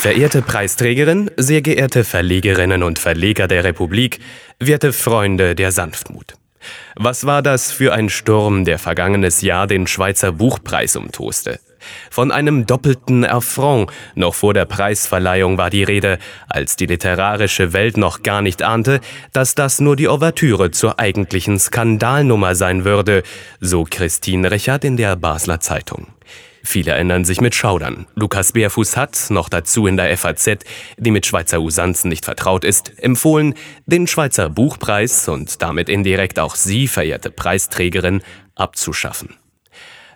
[0.00, 4.18] Verehrte Preisträgerin, sehr geehrte Verlegerinnen und Verleger der Republik,
[4.58, 6.36] werte Freunde der Sanftmut.
[6.96, 11.60] Was war das für ein Sturm, der vergangenes Jahr den Schweizer Buchpreis umtoste?
[12.10, 17.98] Von einem doppelten Affront noch vor der Preisverleihung war die Rede, als die literarische Welt
[17.98, 19.00] noch gar nicht ahnte,
[19.34, 23.22] dass das nur die Ouvertüre zur eigentlichen Skandalnummer sein würde,
[23.60, 26.06] so Christine Richard in der Basler Zeitung.
[26.62, 28.06] Viele erinnern sich mit Schaudern.
[28.14, 30.58] Lukas Bärfuß hat, noch dazu in der FAZ,
[30.98, 33.54] die mit Schweizer Usanzen nicht vertraut ist, empfohlen,
[33.86, 38.22] den Schweizer Buchpreis und damit indirekt auch Sie, verehrte Preisträgerin,
[38.54, 39.39] abzuschaffen.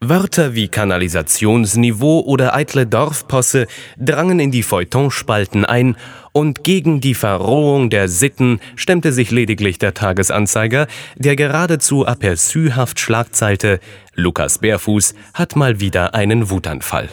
[0.00, 3.66] Wörter wie Kanalisationsniveau oder eitle Dorfposse
[3.98, 5.96] drangen in die Feuilletonspalten ein
[6.30, 13.80] und gegen die Verrohung der Sitten stemmte sich lediglich der Tagesanzeiger, der geradezu aperçuhaft schlagzeilte
[14.14, 17.08] Lukas Bärfuß hat mal wieder einen Wutanfall.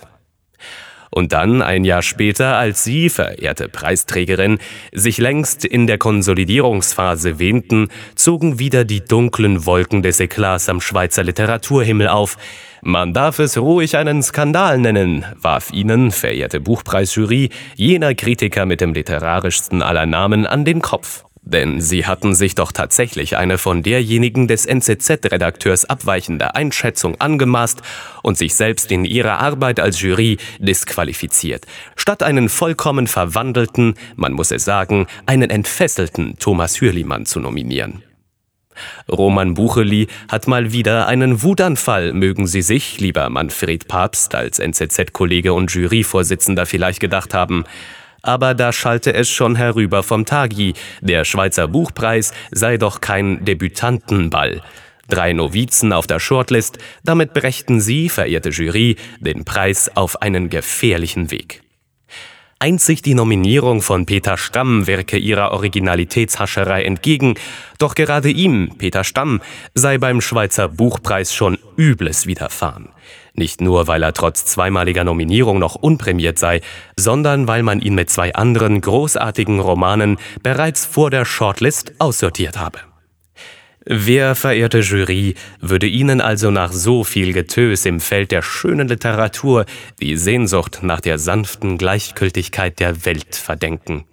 [1.11, 4.59] Und dann, ein Jahr später, als Sie, verehrte Preisträgerin,
[4.91, 11.23] sich längst in der Konsolidierungsphase wähnten, zogen wieder die dunklen Wolken des Eklats am Schweizer
[11.23, 12.37] Literaturhimmel auf.
[12.81, 18.93] Man darf es ruhig einen Skandal nennen, warf Ihnen, verehrte Buchpreisjury, jener Kritiker mit dem
[18.93, 21.25] literarischsten aller Namen an den Kopf.
[21.48, 27.84] Denn sie hatten sich doch tatsächlich eine von derjenigen des NZZ-Redakteurs abweichende Einschätzung angemaßt
[28.24, 34.49] und sich selbst in ihrer Arbeit als Jury disqualifiziert, statt einen vollkommen verwandelten, man muss
[34.49, 38.02] es sagen, einen entfesselten Thomas Hürlimann zu nominieren.
[39.07, 45.54] Roman Bucheli hat mal wieder einen Wutanfall, mögen Sie sich, lieber Manfred Papst, als NZZ-Kollege
[45.54, 47.65] und Juryvorsitzender vielleicht gedacht haben
[48.26, 54.62] aber da schalte es schon herüber vom Tagi, der Schweizer Buchpreis sei doch kein Debütantenball.
[55.07, 61.29] Drei Novizen auf der Shortlist, damit brächten Sie, verehrte Jury, den Preis auf einen gefährlichen
[61.29, 61.65] Weg.
[62.59, 67.35] Einzig die Nominierung von Peter Stamm wirke ihrer Originalitätshascherei entgegen,
[67.80, 69.41] doch gerade ihm, Peter Stamm,
[69.74, 72.90] sei beim Schweizer Buchpreis schon Übles widerfahren.
[73.34, 76.62] Nicht nur, weil er trotz zweimaliger Nominierung noch unprämiert sei,
[76.96, 82.80] sondern weil man ihn mit zwei anderen großartigen Romanen bereits vor der Shortlist aussortiert habe.
[83.88, 89.66] Wer, verehrte Jury, würde Ihnen also nach so viel Getös im Feld der schönen Literatur
[90.01, 94.06] die Sehnsucht nach der sanften Gleichgültigkeit der Welt verdenken?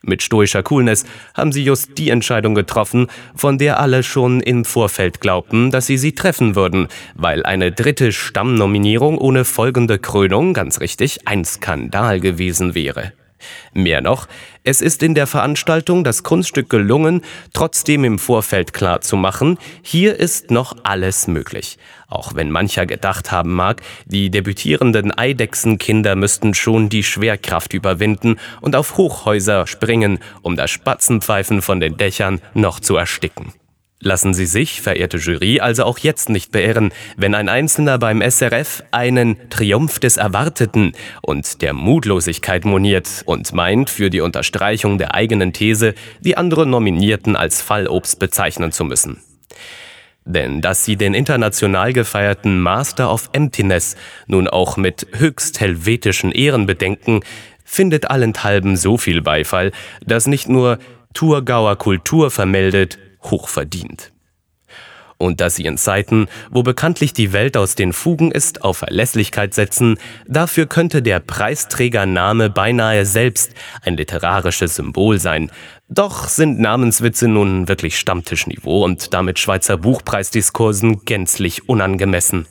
[0.00, 1.04] Mit stoischer Coolness
[1.34, 5.98] haben sie just die Entscheidung getroffen, von der alle schon im Vorfeld glaubten, dass sie
[5.98, 12.76] sie treffen würden, weil eine dritte Stammnominierung ohne folgende Krönung, ganz richtig, ein Skandal gewesen
[12.76, 13.12] wäre.
[13.72, 14.28] Mehr noch,
[14.62, 20.16] es ist in der Veranstaltung das Kunststück gelungen, trotzdem im Vorfeld klar zu machen, hier
[20.18, 21.78] ist noch alles möglich.
[22.08, 28.76] Auch wenn mancher gedacht haben mag, die debütierenden Eidechsenkinder müssten schon die Schwerkraft überwinden und
[28.76, 33.52] auf Hochhäuser springen, um das Spatzenpfeifen von den Dächern noch zu ersticken.
[34.02, 38.82] Lassen Sie sich, verehrte Jury, also auch jetzt nicht beirren, wenn ein Einzelner beim SRF
[38.92, 45.52] einen Triumph des Erwarteten und der Mutlosigkeit moniert und meint, für die Unterstreichung der eigenen
[45.52, 49.20] These die anderen Nominierten als Fallobst bezeichnen zu müssen.
[50.24, 53.96] Denn dass sie den international gefeierten Master of Emptiness
[54.26, 57.20] nun auch mit höchst helvetischen Ehren bedenken,
[57.66, 59.72] findet allenthalben so viel Beifall,
[60.06, 60.78] dass nicht nur
[61.12, 64.12] Thurgauer Kultur vermeldet, hochverdient.
[65.20, 69.52] Und dass sie in Zeiten, wo bekanntlich die Welt aus den Fugen ist, auf Verlässlichkeit
[69.52, 75.52] setzen, dafür könnte der Preisträgername beinahe selbst ein literarisches Symbol sein.
[75.90, 82.46] Doch sind Namenswitze nun wirklich Stammtischniveau und damit Schweizer Buchpreisdiskursen gänzlich unangemessen.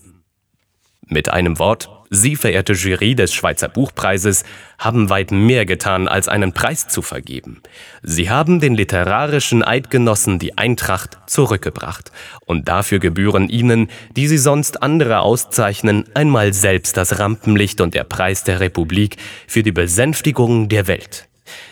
[1.07, 4.43] Mit einem Wort, Sie, verehrte Jury des Schweizer Buchpreises,
[4.79, 7.61] haben weit mehr getan, als einen Preis zu vergeben.
[8.01, 12.11] Sie haben den literarischen Eidgenossen die Eintracht zurückgebracht.
[12.45, 18.05] Und dafür gebühren Ihnen, die Sie sonst andere auszeichnen, einmal selbst das Rampenlicht und der
[18.05, 19.17] Preis der Republik
[19.47, 21.27] für die Besänftigung der Welt.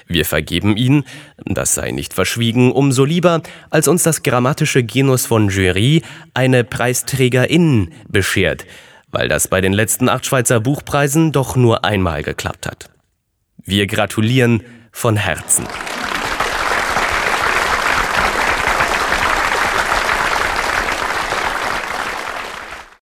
[0.07, 1.03] Wir vergeben ihn,
[1.45, 6.01] das sei nicht verschwiegen, umso lieber, als uns das grammatische Genus von Jury
[6.33, 8.65] eine Preisträgerin beschert,
[9.17, 12.91] weil das bei den letzten acht Schweizer Buchpreisen doch nur einmal geklappt hat.
[13.63, 14.61] Wir gratulieren
[14.91, 15.65] von Herzen.